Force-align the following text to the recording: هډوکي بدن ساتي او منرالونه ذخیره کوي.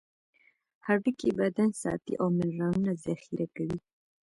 هډوکي 0.85 1.29
بدن 1.39 1.69
ساتي 1.81 2.13
او 2.21 2.27
منرالونه 2.37 2.91
ذخیره 3.05 3.47
کوي. 3.55 3.77